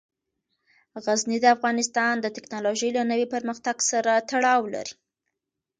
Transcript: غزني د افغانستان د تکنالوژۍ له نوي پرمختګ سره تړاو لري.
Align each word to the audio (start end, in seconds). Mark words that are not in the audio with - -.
غزني 1.05 1.37
د 1.41 1.45
افغانستان 1.55 2.13
د 2.19 2.25
تکنالوژۍ 2.35 2.89
له 2.97 3.03
نوي 3.11 3.27
پرمختګ 3.33 3.77
سره 3.91 4.11
تړاو 4.29 4.61
لري. 4.73 4.93